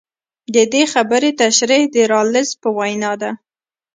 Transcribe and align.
د 0.55 0.57
دې 0.73 0.83
خبرې 0.93 1.29
تشرېح 1.41 1.83
د 1.93 1.95
رالز 2.11 2.49
په 2.61 2.69
وینا 2.77 3.11
ده. 3.21 3.31